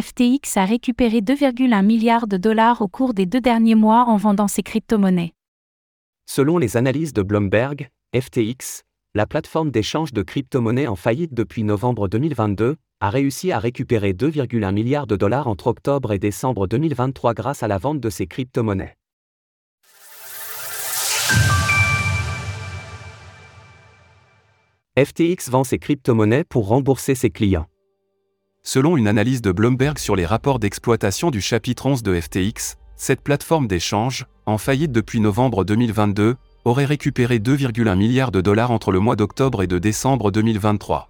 [0.00, 4.46] FTX a récupéré 2,1 milliards de dollars au cours des deux derniers mois en vendant
[4.46, 5.32] ses crypto-monnaies.
[6.24, 8.84] Selon les analyses de Bloomberg, FTX,
[9.14, 14.72] la plateforme d'échange de crypto-monnaies en faillite depuis novembre 2022, a réussi à récupérer 2,1
[14.72, 18.94] milliards de dollars entre octobre et décembre 2023 grâce à la vente de ses crypto-monnaies.
[24.96, 27.66] FTX vend ses crypto-monnaies pour rembourser ses clients.
[28.70, 33.22] Selon une analyse de Bloomberg sur les rapports d'exploitation du chapitre 11 de FTX, cette
[33.22, 39.00] plateforme d'échange, en faillite depuis novembre 2022, aurait récupéré 2,1 milliards de dollars entre le
[39.00, 41.08] mois d'octobre et de décembre 2023.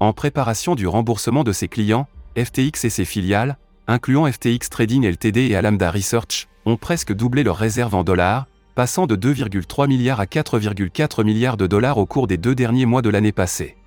[0.00, 3.56] En préparation du remboursement de ses clients, FTX et ses filiales,
[3.86, 9.06] incluant FTX Trading Ltd et Alameda Research, ont presque doublé leurs réserves en dollars, passant
[9.06, 13.08] de 2,3 milliards à 4,4 milliards de dollars au cours des deux derniers mois de
[13.08, 13.78] l'année passée.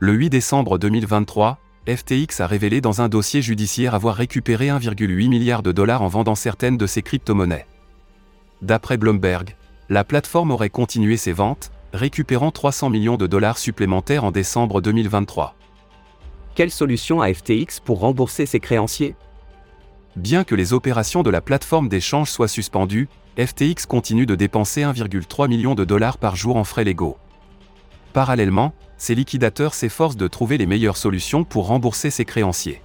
[0.00, 5.62] Le 8 décembre 2023, FTX a révélé dans un dossier judiciaire avoir récupéré 1,8 milliard
[5.62, 7.66] de dollars en vendant certaines de ses crypto-monnaies.
[8.60, 9.56] D'après Bloomberg,
[9.88, 15.54] la plateforme aurait continué ses ventes, récupérant 300 millions de dollars supplémentaires en décembre 2023.
[16.54, 19.14] Quelle solution a FTX pour rembourser ses créanciers?
[20.14, 23.08] Bien que les opérations de la plateforme d'échange soient suspendues,
[23.38, 27.16] FTX continue de dépenser 1,3 million de dollars par jour en frais légaux.
[28.18, 32.82] Parallèlement, ces liquidateurs s'efforcent de trouver les meilleures solutions pour rembourser ses créanciers.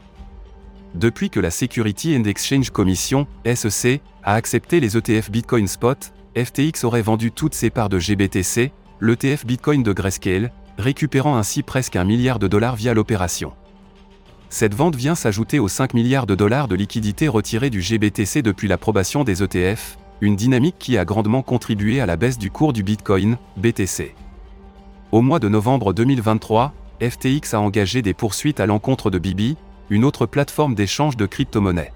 [0.93, 6.83] Depuis que la Security and Exchange Commission, SEC, a accepté les ETF Bitcoin Spot, FTX
[6.83, 12.03] aurait vendu toutes ses parts de GBTC, l'ETF Bitcoin de Grayscale, récupérant ainsi presque un
[12.03, 13.53] milliard de dollars via l'opération.
[14.51, 18.67] Cette vente vient s'ajouter aux 5 milliards de dollars de liquidités retirées du GBTC depuis
[18.67, 22.83] l'approbation des ETF, une dynamique qui a grandement contribué à la baisse du cours du
[22.83, 24.13] Bitcoin, BTC.
[25.13, 29.57] Au mois de novembre 2023, FTX a engagé des poursuites à l'encontre de Bibi,
[29.91, 31.93] une autre plateforme d'échange de crypto-monnaies.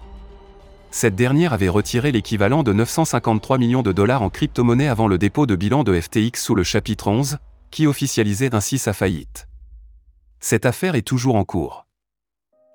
[0.91, 5.47] Cette dernière avait retiré l'équivalent de 953 millions de dollars en crypto-monnaies avant le dépôt
[5.47, 7.39] de bilan de FTX sous le chapitre 11,
[7.71, 9.47] qui officialisait ainsi sa faillite.
[10.39, 11.87] Cette affaire est toujours en cours.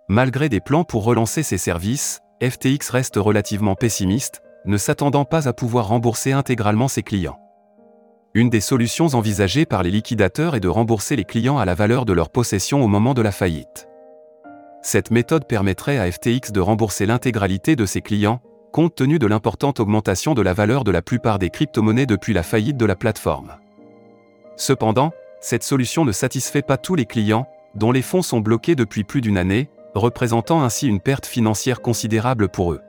[0.08, 5.52] Malgré des plans pour relancer ses services, FTX reste relativement pessimiste, ne s'attendant pas à
[5.52, 7.38] pouvoir rembourser intégralement ses clients.
[8.34, 12.06] Une des solutions envisagées par les liquidateurs est de rembourser les clients à la valeur
[12.06, 13.88] de leur possession au moment de la faillite.
[14.80, 18.40] Cette méthode permettrait à FTX de rembourser l'intégralité de ses clients,
[18.72, 22.42] compte tenu de l'importante augmentation de la valeur de la plupart des crypto-monnaies depuis la
[22.42, 23.56] faillite de la plateforme.
[24.56, 25.12] Cependant,
[25.42, 29.20] cette solution ne satisfait pas tous les clients, dont les fonds sont bloqués depuis plus
[29.20, 32.80] d'une année, représentant ainsi une perte financière considérable pour eux.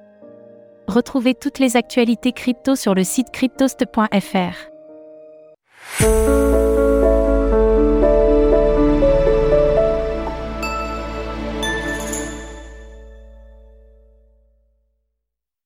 [0.87, 4.72] Retrouvez toutes les actualités crypto sur le site cryptost.fr.
[5.99, 6.52] Thank you.